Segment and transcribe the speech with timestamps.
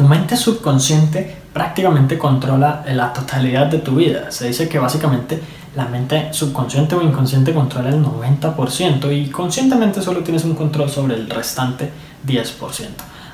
[0.00, 4.30] tu mente subconsciente prácticamente controla la totalidad de tu vida.
[4.30, 5.38] Se dice que básicamente
[5.76, 11.16] la mente subconsciente o inconsciente controla el 90% y conscientemente solo tienes un control sobre
[11.16, 11.90] el restante
[12.26, 12.86] 10%.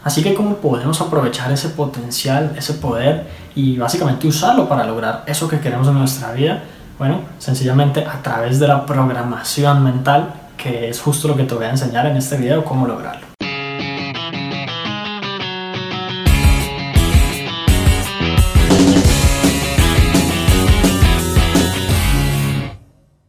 [0.02, 5.46] Así que cómo podemos aprovechar ese potencial, ese poder y básicamente usarlo para lograr eso
[5.46, 6.64] que queremos en nuestra vida.
[6.98, 11.66] Bueno, sencillamente a través de la programación mental, que es justo lo que te voy
[11.66, 13.25] a enseñar en este video, cómo lograrlo.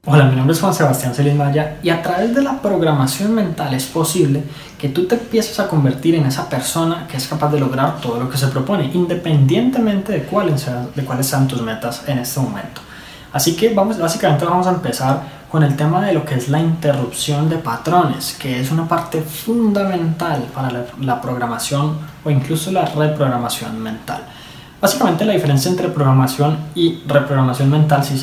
[0.09, 3.73] Hola, mi nombre es Juan Sebastián Celis Maya y a través de la programación mental
[3.73, 4.41] es posible
[4.79, 8.17] que tú te empieces a convertir en esa persona que es capaz de lograr todo
[8.17, 12.39] lo que se propone, independientemente de cuáles sean, de cuáles sean tus metas en este
[12.39, 12.79] momento.
[13.33, 16.61] Así que vamos, básicamente vamos a empezar con el tema de lo que es la
[16.61, 22.85] interrupción de patrones, que es una parte fundamental para la, la programación o incluso la
[22.85, 24.21] reprogramación mental.
[24.79, 28.13] Básicamente la diferencia entre programación y reprogramación mental, si,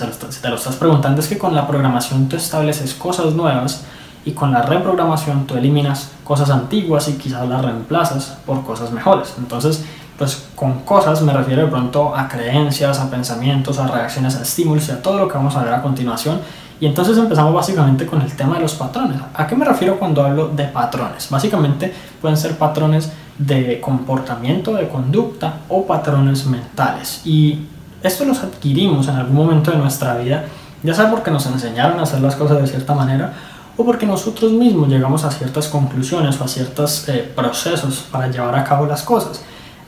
[0.41, 3.85] te lo estás preguntando, es que con la programación tú estableces cosas nuevas
[4.25, 9.35] y con la reprogramación tú eliminas cosas antiguas y quizás las reemplazas por cosas mejores.
[9.37, 9.85] Entonces,
[10.17, 14.89] pues con cosas me refiero de pronto a creencias, a pensamientos, a reacciones, a estímulos
[14.89, 16.39] y a todo lo que vamos a ver a continuación.
[16.79, 19.19] Y entonces empezamos básicamente con el tema de los patrones.
[19.35, 21.29] ¿A qué me refiero cuando hablo de patrones?
[21.31, 27.23] Básicamente pueden ser patrones de comportamiento, de conducta o patrones mentales.
[27.25, 27.67] Y
[28.03, 30.45] esto los adquirimos en algún momento de nuestra vida,
[30.83, 33.33] ya sea porque nos enseñaron a hacer las cosas de cierta manera
[33.77, 38.55] o porque nosotros mismos llegamos a ciertas conclusiones o a ciertos eh, procesos para llevar
[38.55, 39.43] a cabo las cosas.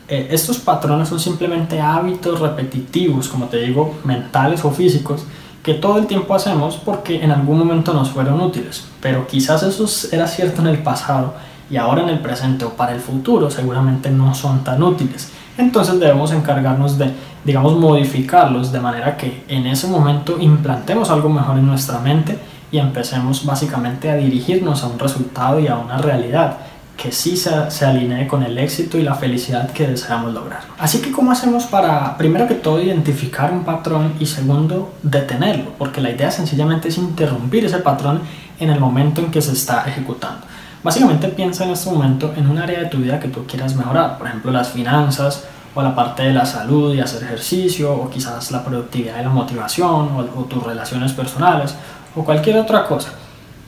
[0.08, 5.24] Eh, estos patrones son simplemente hábitos repetitivos, como te digo, mentales o físicos,
[5.62, 8.84] que todo el tiempo hacemos porque en algún momento nos fueron útiles.
[9.00, 11.34] Pero quizás eso era cierto en el pasado
[11.70, 15.32] y ahora en el presente o para el futuro seguramente no son tan útiles.
[15.58, 17.10] Entonces debemos encargarnos de,
[17.44, 22.38] digamos, modificarlos de manera que en ese momento implantemos algo mejor en nuestra mente
[22.70, 26.58] y empecemos básicamente a dirigirnos a un resultado y a una realidad
[26.96, 30.62] que sí se, se, alinee con el éxito y la felicidad que deseamos lograr.
[30.78, 35.72] Así que, ¿cómo hacemos para, primero que todo, identificar un patrón y segundo, detenerlo?
[35.76, 38.22] Porque la idea sencillamente es interrumpir ese patrón
[38.58, 40.46] en el momento en que se está ejecutando.
[40.86, 44.18] Básicamente piensa en este momento en un área de tu vida que tú quieras mejorar,
[44.18, 45.42] por ejemplo las finanzas
[45.74, 49.30] o la parte de la salud y hacer ejercicio o quizás la productividad y la
[49.30, 51.74] motivación o, tus relaciones personales
[52.14, 53.08] o cualquier otra cosa.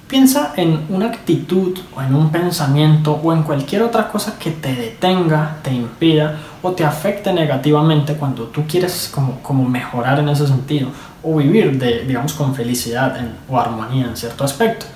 [0.07, 4.73] Piensa en una actitud o en un pensamiento o en cualquier otra cosa que te
[4.77, 10.47] detenga, te impida o te afecte negativamente cuando tú quieres como, como mejorar en ese
[10.47, 10.91] sentido
[11.25, 13.19] o vivir de, digamos, con felicidad
[13.49, 14.87] o armonía en cierto aspecto.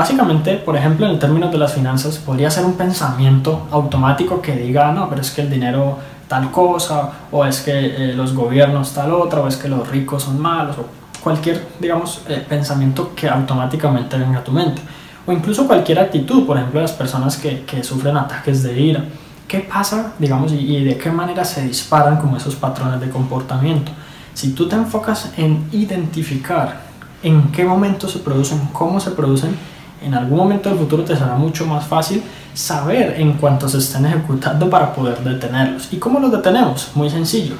[0.00, 4.92] Básicamente, por ejemplo, en términos de las finanzas, podría ser un pensamiento automático que diga,
[4.92, 9.12] no, pero es que el dinero tal cosa, o es que eh, los gobiernos tal
[9.12, 10.86] otra, o es que los ricos son malos, o
[11.22, 14.80] cualquier, digamos, eh, pensamiento que automáticamente venga a tu mente.
[15.26, 19.04] O incluso cualquier actitud, por ejemplo, las personas que, que sufren ataques de ira.
[19.46, 23.92] ¿Qué pasa, digamos, y, y de qué manera se disparan como esos patrones de comportamiento?
[24.32, 26.88] Si tú te enfocas en identificar
[27.22, 29.54] en qué momento se producen, cómo se producen,
[30.02, 32.22] en algún momento del futuro te será mucho más fácil
[32.54, 35.92] saber en cuánto se estén ejecutando para poder detenerlos.
[35.92, 36.90] ¿Y cómo los detenemos?
[36.94, 37.54] Muy sencillo,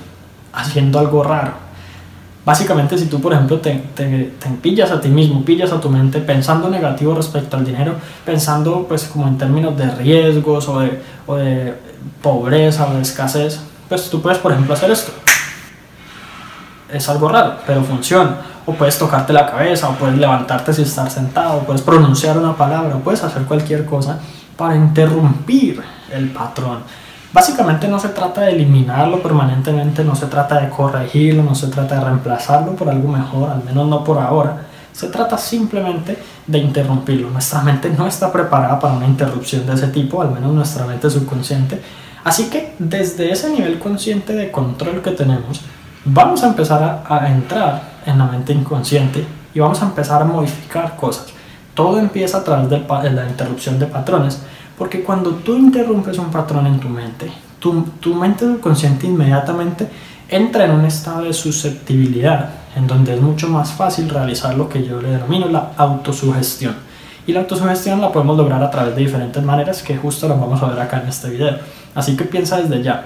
[0.52, 1.52] haciendo algo raro.
[2.44, 6.20] Básicamente, si tú, por ejemplo, te, te, pillas a ti mismo, pillas a tu mente
[6.20, 11.36] pensando negativo respecto al dinero, pensando pues como en términos de riesgos o de, o
[11.36, 11.74] de
[12.22, 15.12] pobreza o de escasez, pues tú puedes, por ejemplo, hacer esto.
[16.90, 21.12] Es algo raro, pero funciona o puedes tocarte la cabeza, o puedes levantarte si estás
[21.12, 24.18] sentado, o puedes pronunciar una palabra, o puedes hacer cualquier cosa
[24.56, 25.82] para interrumpir
[26.12, 26.80] el patrón.
[27.32, 31.94] Básicamente no se trata de eliminarlo permanentemente, no se trata de corregirlo, no se trata
[31.94, 34.66] de reemplazarlo por algo mejor, al menos no por ahora.
[34.92, 37.30] Se trata simplemente de interrumpirlo.
[37.30, 41.08] Nuestra mente no está preparada para una interrupción de ese tipo, al menos nuestra mente
[41.08, 41.80] subconsciente.
[42.24, 45.60] Así que desde ese nivel consciente de control que tenemos,
[46.04, 49.24] vamos a empezar a, a entrar en la mente inconsciente
[49.54, 51.26] y vamos a empezar a modificar cosas.
[51.74, 54.40] Todo empieza a través de la interrupción de patrones,
[54.76, 59.88] porque cuando tú interrumpes un patrón en tu mente, tu, tu mente subconsciente inmediatamente
[60.28, 64.84] entra en un estado de susceptibilidad, en donde es mucho más fácil realizar lo que
[64.84, 66.74] yo le denomino la autosugestión.
[67.26, 70.62] Y la autosugestión la podemos lograr a través de diferentes maneras que justo las vamos
[70.62, 71.58] a ver acá en este video.
[71.94, 73.04] Así que piensa desde ya,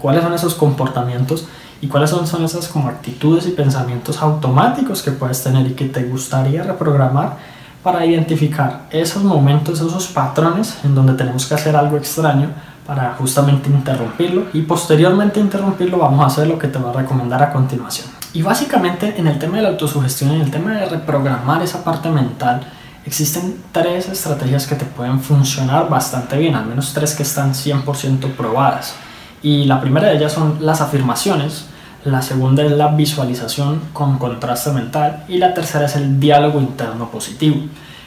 [0.00, 1.46] ¿cuáles son esos comportamientos
[1.82, 5.86] y cuáles son, son esas como actitudes y pensamientos automáticos que puedes tener y que
[5.86, 7.36] te gustaría reprogramar
[7.82, 12.50] para identificar esos momentos, esos patrones en donde tenemos que hacer algo extraño
[12.86, 17.42] para justamente interrumpirlo y posteriormente interrumpirlo vamos a hacer lo que te voy a recomendar
[17.42, 18.06] a continuación.
[18.32, 22.08] Y básicamente en el tema de la autosugestión, en el tema de reprogramar esa parte
[22.08, 22.60] mental,
[23.04, 28.36] existen tres estrategias que te pueden funcionar bastante bien, al menos tres que están 100%
[28.36, 28.94] probadas.
[29.42, 31.66] Y la primera de ellas son las afirmaciones,
[32.04, 37.10] la segunda es la visualización con contraste mental y la tercera es el diálogo interno
[37.10, 37.56] positivo.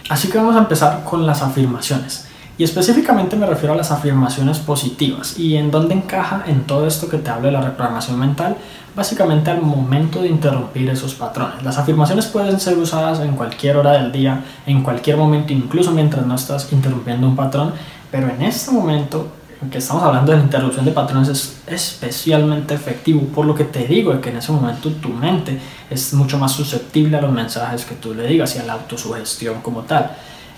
[0.10, 2.28] Así que vamos a empezar con las afirmaciones.
[2.58, 5.38] Y específicamente me refiero a las afirmaciones positivas.
[5.38, 8.56] ¿Y en dónde encaja en todo esto que te hablo de la reprogramación mental?
[8.96, 11.64] Básicamente al momento de interrumpir esos patrones.
[11.64, 16.26] Las afirmaciones pueden ser usadas en cualquier hora del día, en cualquier momento, incluso mientras
[16.26, 17.74] no estás interrumpiendo un patrón.
[18.10, 19.28] Pero en este momento
[19.72, 23.88] que estamos hablando de la interrupción de patrones es especialmente efectivo, por lo que te
[23.88, 25.60] digo que en ese momento tu mente
[25.90, 29.62] es mucho más susceptible a los mensajes que tú le digas y a la autosugestión
[29.62, 30.12] como tal.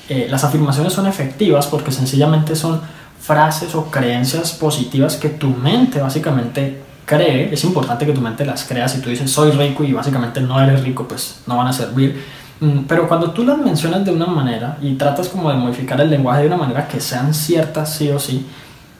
[0.10, 2.82] Eh, las afirmaciones son efectivas porque sencillamente son
[3.20, 7.54] frases o creencias positivas que tu mente básicamente cree.
[7.54, 8.88] Es importante que tu mente las crea.
[8.88, 12.24] Si tú dices soy rico y básicamente no eres rico, pues no van a servir.
[12.60, 16.10] Mm, pero cuando tú las mencionas de una manera y tratas como de modificar el
[16.10, 18.46] lenguaje de una manera que sean ciertas sí o sí,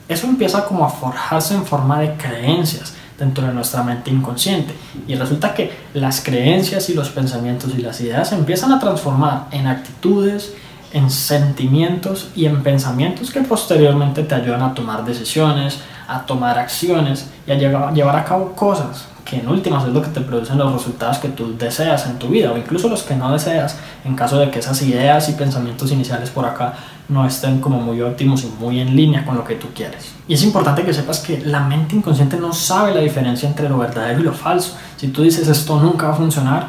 [0.08, 4.74] eso empieza como a forjarse en forma de creencias dentro de nuestra mente inconsciente.
[5.06, 9.66] Y resulta que las creencias y los pensamientos y las ideas empiezan a transformar en
[9.66, 10.54] actitudes,
[10.92, 17.26] en sentimientos y en pensamientos que posteriormente te ayudan a tomar decisiones, a tomar acciones
[17.46, 20.72] y a llevar a cabo cosas que en últimas es lo que te producen los
[20.72, 23.76] resultados que tú deseas en tu vida o incluso los que no deseas
[24.06, 26.72] en caso de que esas ideas y pensamientos iniciales por acá
[27.08, 30.12] no estén como muy óptimos y muy en línea con lo que tú quieres.
[30.26, 33.78] Y es importante que sepas que la mente inconsciente no sabe la diferencia entre lo
[33.78, 34.76] verdadero y lo falso.
[34.96, 36.68] Si tú dices esto nunca va a funcionar,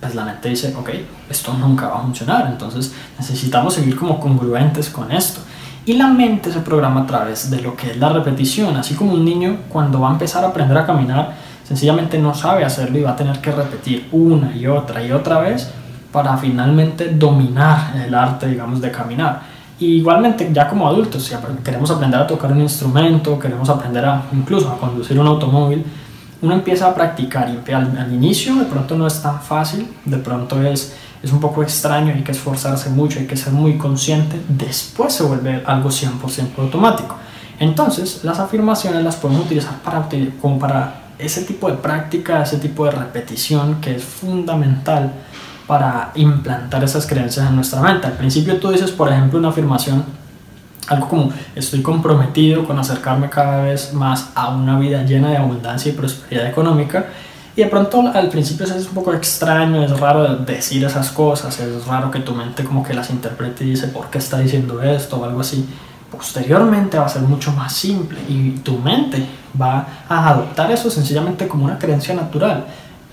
[0.00, 0.90] pues la mente dice, ok,
[1.28, 5.40] esto nunca va a funcionar, entonces necesitamos seguir como congruentes con esto.
[5.84, 9.14] Y la mente se programa a través de lo que es la repetición, así como
[9.14, 11.34] un niño cuando va a empezar a aprender a caminar,
[11.66, 15.40] sencillamente no sabe hacerlo y va a tener que repetir una y otra y otra
[15.40, 15.72] vez
[16.18, 19.40] para finalmente dominar el arte, digamos, de caminar.
[19.78, 21.32] igualmente, ya como adultos, si
[21.62, 25.84] queremos aprender a tocar un instrumento, queremos aprender a incluso a conducir un automóvil,
[26.42, 30.16] uno empieza a practicar y al, al inicio de pronto no es tan fácil, de
[30.16, 34.42] pronto es, es un poco extraño, hay que esforzarse mucho, hay que ser muy consciente,
[34.48, 37.14] después se vuelve algo 100% automático.
[37.60, 40.08] Entonces, las afirmaciones las podemos utilizar para,
[40.40, 45.12] como para ese tipo de práctica, ese tipo de repetición que es fundamental
[45.68, 48.06] para implantar esas creencias en nuestra mente.
[48.06, 50.02] Al principio tú dices, por ejemplo, una afirmación,
[50.88, 55.92] algo como estoy comprometido con acercarme cada vez más a una vida llena de abundancia
[55.92, 57.08] y prosperidad económica.
[57.54, 61.84] Y de pronto al principio es un poco extraño, es raro decir esas cosas, es
[61.84, 65.18] raro que tu mente como que las interprete y dice, ¿por qué está diciendo esto?
[65.18, 65.68] o algo así
[66.10, 69.26] posteriormente va a ser mucho más simple y tu mente
[69.60, 72.64] va a adoptar eso sencillamente como una creencia natural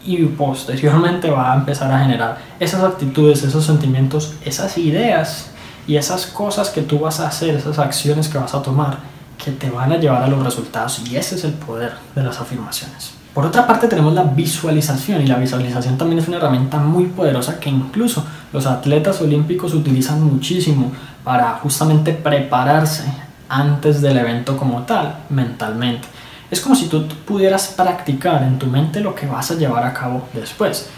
[0.05, 5.51] y posteriormente va a empezar a generar esas actitudes, esos sentimientos, esas ideas
[5.87, 9.51] y esas cosas que tú vas a hacer, esas acciones que vas a tomar que
[9.51, 13.11] te van a llevar a los resultados y ese es el poder de las afirmaciones.
[13.33, 17.59] Por otra parte tenemos la visualización y la visualización también es una herramienta muy poderosa
[17.59, 20.91] que incluso los atletas olímpicos utilizan muchísimo
[21.23, 23.03] para justamente prepararse
[23.49, 26.07] antes del evento como tal, mentalmente.
[26.51, 29.93] Es como si tú pudieras practicar en tu mente lo que vas a llevar a
[29.93, 30.89] cabo después.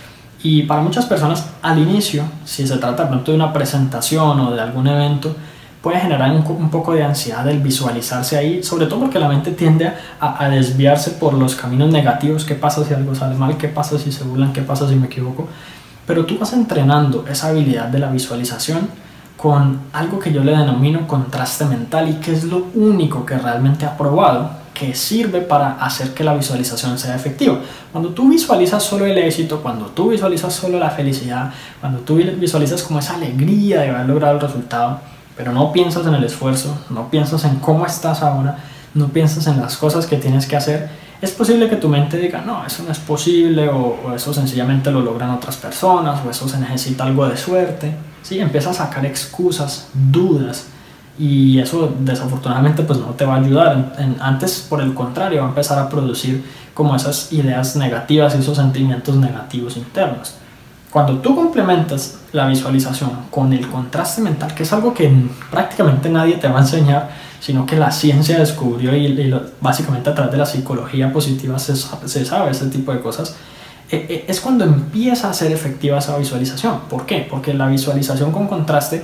[0.43, 4.87] Y para muchas personas al inicio, si se trata de una presentación o de algún
[4.87, 5.35] evento,
[5.81, 9.91] puede generar un, poco de ansiedad el visualizarse ahí, sobre todo porque la mente tiende
[10.19, 13.97] a, a, desviarse por los caminos negativos, qué pasa si algo sale mal, qué pasa
[13.97, 15.47] si se burlan, qué pasa si me equivoco.
[16.05, 18.89] Pero tú vas entrenando esa habilidad de la visualización
[19.37, 23.85] con algo que yo le denomino contraste mental y que es lo único que realmente
[23.85, 27.59] ha probado que sirve para hacer que la visualización sea efectiva.
[27.91, 32.83] Cuando tú visualizas solo el éxito, cuando tú visualizas solo la felicidad, cuando tú visualizas
[32.83, 34.99] como esa alegría de haber logrado el resultado,
[35.35, 38.57] pero no piensas en el esfuerzo, no piensas en cómo estás ahora,
[38.93, 42.41] no piensas en las cosas que tienes que hacer, es posible que tu mente diga,
[42.41, 46.59] no, eso no es posible, o, eso sencillamente lo logran otras personas, o eso se
[46.59, 47.95] necesita algo de suerte.
[48.21, 48.39] ¿sí?
[48.39, 50.67] Empieza a sacar excusas, dudas,
[51.19, 53.95] y eso desafortunadamente pues no te va a ayudar.
[54.19, 56.43] antes, por el contrario, va a empezar a producir
[56.73, 60.35] como esas ideas negativas y esos sentimientos negativos internos.
[60.91, 65.11] Cuando tú complementas la visualización con el contraste mental, que es algo que
[65.51, 67.09] prácticamente nadie te va a enseñar,
[67.39, 71.75] sino que la ciencia descubrió y, básicamente a través de la psicología positiva se,
[72.25, 73.35] sabe ese tipo de cosas,
[73.89, 76.81] eh, eh, es cuando empieza a ser efectiva esa visualización.
[76.89, 77.27] ¿Por qué?
[77.29, 79.03] Porque la visualización con contraste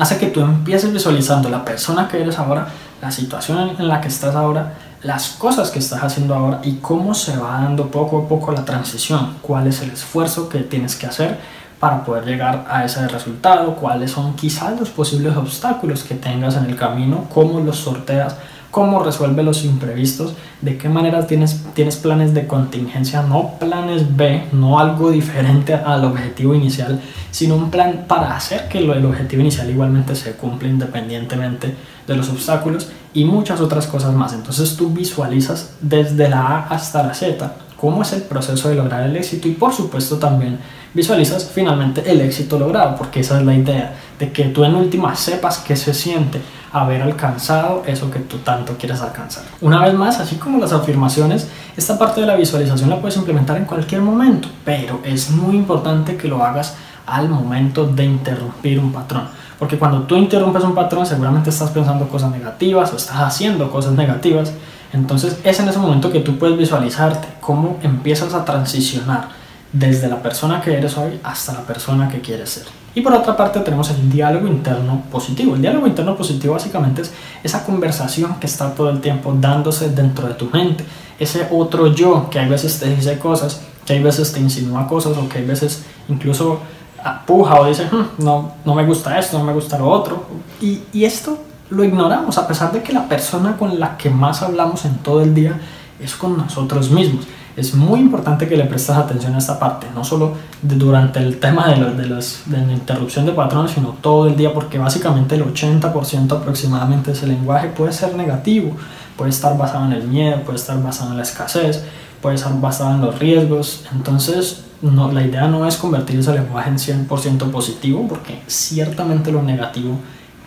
[0.00, 2.68] hace que tú empieces visualizando la persona que eres ahora
[3.02, 7.14] la situación en la que estás ahora, las cosas que estás haciendo ahora y cómo
[7.14, 11.06] se va dando poco a poco la transición, cuál es el esfuerzo que tienes que
[11.06, 11.38] hacer
[11.78, 16.66] para poder llegar a ese resultado, cuáles son quizás los posibles obstáculos que tengas en
[16.66, 18.36] el camino, cómo los sorteas,
[18.70, 24.44] cómo resuelve los imprevistos, de qué manera tienes, tienes planes de contingencia, no planes B,
[24.52, 27.00] no algo diferente al objetivo inicial,
[27.30, 31.74] sino un plan para hacer que el objetivo inicial igualmente se cumpla independientemente
[32.06, 34.32] de los obstáculos y muchas otras cosas más.
[34.32, 39.04] Entonces tú visualizas desde la A hasta la Z cómo es el proceso de lograr
[39.04, 40.58] el éxito y por supuesto también
[40.92, 45.14] visualizas finalmente el éxito logrado, porque esa es la idea, de que tú en última
[45.14, 46.40] sepas qué se siente
[46.72, 49.44] haber alcanzado eso que tú tanto quieres alcanzar.
[49.60, 53.56] Una vez más, así como las afirmaciones, esta parte de la visualización la puedes implementar
[53.56, 58.92] en cualquier momento, pero es muy importante que lo hagas al momento de interrumpir un
[58.92, 59.28] patrón.
[59.58, 63.92] Porque cuando tú interrumpes un patrón, seguramente estás pensando cosas negativas o estás haciendo cosas
[63.92, 64.52] negativas.
[64.92, 69.28] Entonces es en ese momento que tú puedes visualizarte cómo empiezas a transicionar
[69.72, 72.64] desde la persona que eres hoy hasta la persona que quieres ser.
[72.92, 75.54] Y por otra parte tenemos el diálogo interno positivo.
[75.54, 77.12] El diálogo interno positivo básicamente es
[77.44, 80.84] esa conversación que está todo el tiempo dándose dentro de tu mente.
[81.18, 85.16] Ese otro yo que hay veces te dice cosas, que hay veces te insinúa cosas
[85.16, 86.58] o que hay veces incluso
[87.02, 90.26] apuja o dice, hmm, no, no me gusta esto, no me gusta lo otro.
[90.60, 91.38] Y esto
[91.70, 95.22] lo ignoramos a pesar de que la persona con la que más hablamos en todo
[95.22, 95.60] el día
[96.00, 100.04] es con nosotros mismos es muy importante que le prestes atención a esta parte, no
[100.04, 104.26] solo durante el tema de, los, de, los, de, la interrupción de patrones, sino todo
[104.28, 108.76] el día, porque básicamente el 80% aproximadamente de ese lenguaje puede ser negativo,
[109.16, 111.84] puede estar basado en el miedo, puede estar basado en la escasez,
[112.22, 113.84] puede estar basado en los riesgos.
[113.92, 119.42] Entonces, no, la idea no es convertir ese lenguaje en 100% positivo, porque ciertamente lo
[119.42, 119.98] negativo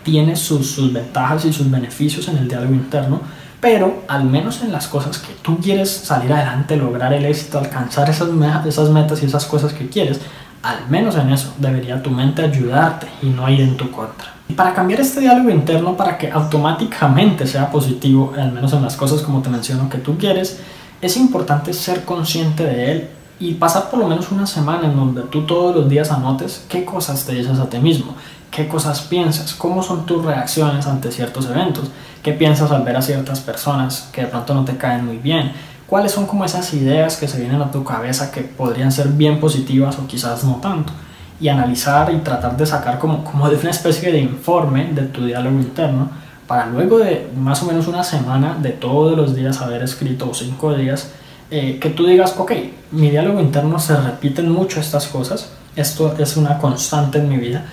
[0.04, 3.22] tiene sus, sus ventajas y sus beneficios en el diálogo interno,
[3.60, 8.10] pero al menos en las cosas que tú quieres salir adelante, lograr el éxito, alcanzar
[8.10, 8.30] esas,
[8.66, 10.20] esas metas y esas cosas que quieres,
[10.62, 14.34] al menos en eso debería tu mente ayudarte y no ir en tu contra.
[14.50, 18.96] Y para cambiar este diálogo interno para que automáticamente sea positivo, al menos en las
[18.96, 20.60] cosas como te menciono que tú quieres,
[21.02, 25.24] es importante ser consciente de él y pasar por lo menos una semana en donde
[25.24, 28.16] tú todos los días anotes qué cosas te dices a ti mismo,
[28.54, 31.90] qué cosas piensas, cómo son tus reacciones ante ciertos eventos,
[32.22, 35.52] qué piensas al ver a ciertas personas que de pronto no te caen muy bien,
[35.88, 39.40] cuáles son como esas ideas que se vienen a tu cabeza que podrían ser bien
[39.40, 40.94] positivas o quizás no tanto,
[41.40, 45.26] y analizar y tratar de sacar como, como de una especie de informe de tu
[45.26, 46.10] diálogo interno
[46.48, 50.34] para luego de más o menos una semana de todos los días haber escrito o
[50.34, 51.12] cinco días,
[51.50, 52.52] eh, que tú digas, ok,
[52.92, 57.66] mi diálogo interno se repiten mucho estas cosas, esto es una constante en mi vida,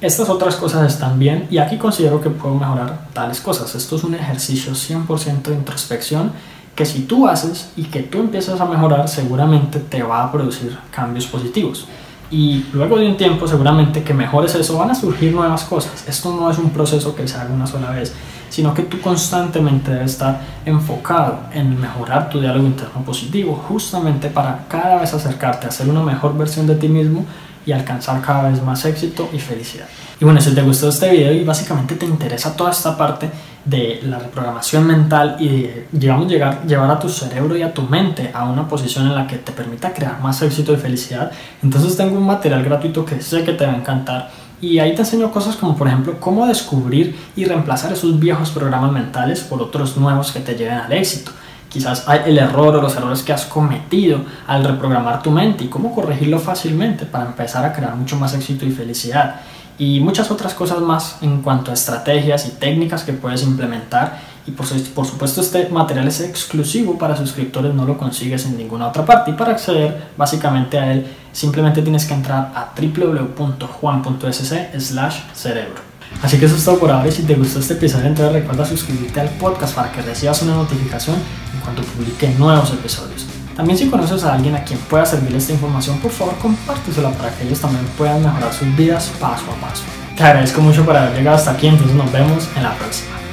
[0.00, 3.74] estas otras cosas están bien y aquí considero que puedo mejorar tales cosas.
[3.74, 6.32] Esto es un ejercicio 100% de introspección
[6.76, 10.78] que si tú haces y que tú empiezas a mejorar seguramente te va a producir
[10.92, 11.86] cambios positivos.
[12.30, 16.06] Y luego de un tiempo seguramente que mejores eso van a surgir nuevas cosas.
[16.06, 18.14] Esto no es un proceso que se haga una sola vez,
[18.50, 24.66] sino que tú constantemente debes estar enfocado en mejorar tu diálogo interno positivo, justamente para
[24.68, 27.24] cada vez acercarte a ser una mejor versión de ti mismo
[27.68, 29.84] y alcanzar cada vez más éxito y felicidad.
[30.18, 33.28] Y bueno, si te gustó este video y básicamente te interesa toda esta parte
[33.62, 37.82] de la reprogramación mental y de, digamos, llegar, llevar a tu cerebro y a tu
[37.82, 41.30] mente a una posición en la que te permita crear más éxito y felicidad,
[41.62, 44.30] entonces tengo un material gratuito que sé que te va a encantar
[44.62, 48.92] y ahí te enseño cosas como por ejemplo cómo descubrir y reemplazar esos viejos programas
[48.92, 51.32] mentales por otros nuevos que te lleven al éxito
[51.68, 55.94] quizás el error o los errores que has cometido al reprogramar tu mente y cómo
[55.94, 59.40] corregirlo fácilmente para empezar a crear mucho más éxito y felicidad.
[59.78, 64.18] Y muchas otras cosas más en cuanto a estrategias y técnicas que puedes implementar.
[64.46, 69.04] Y por, supuesto este material es exclusivo para suscriptores, no lo consigues en ninguna otra
[69.04, 69.30] parte.
[69.30, 75.87] Y para acceder básicamente a él simplemente tienes que entrar a www.juan.sc slash cerebro.
[76.22, 78.64] Así que eso es todo por ahora y si te gustó este episodio entonces recuerda
[78.64, 81.16] suscribirte al podcast para que recibas una notificación
[81.54, 83.26] en cuanto publique nuevos episodios.
[83.56, 87.30] También si conoces a alguien a quien pueda servir esta información, por favor compártesela para
[87.34, 89.82] que ellos también puedan mejorar sus vidas paso a paso.
[90.16, 93.27] Te agradezco mucho por haber llegado hasta aquí, entonces nos vemos en la próxima.